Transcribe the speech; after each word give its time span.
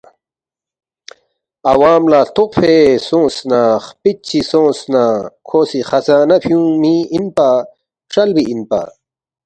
عوام 1.71 2.03
لہ 2.11 2.19
ہلتوخفے 2.23 2.75
سونگس 3.07 3.37
نہ 3.49 3.61
خپِت 3.85 4.17
چی 4.27 4.39
سونگس 4.49 4.79
نہ 4.93 5.03
کھو 5.47 5.59
سی 5.69 5.79
خزانہ 5.89 6.37
فیُونگمی 6.43 6.95
اِنپا، 7.13 7.49
کرالبی 8.11 8.43
اِنپا 8.51 8.81